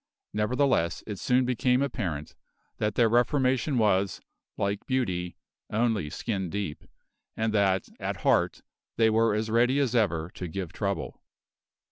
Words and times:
Nevertheless 0.33 1.03
it 1.05 1.19
soon 1.19 1.45
became 1.45 1.83
apparent 1.83 2.35
that 2.79 2.95
their 2.95 3.07
reformation 3.07 3.77
was, 3.77 4.19
like 4.57 4.87
beauty, 4.87 5.37
only 5.69 6.09
skin 6.09 6.49
deep, 6.49 6.83
and 7.37 7.53
that 7.53 7.87
at 7.99 8.21
heart 8.21 8.63
they 8.97 9.11
were 9.11 9.35
as 9.35 9.51
ready 9.51 9.77
as 9.77 9.93
ever 9.95 10.31
to 10.31 10.47
give 10.47 10.73
trouble. 10.73 11.21